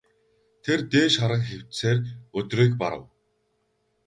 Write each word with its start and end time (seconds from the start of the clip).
Тэр 0.63 0.79
дээш 0.91 1.13
харан 1.21 1.43
хэвтсээр 1.49 1.97
өдрийг 2.37 2.71
барав. 2.81 3.03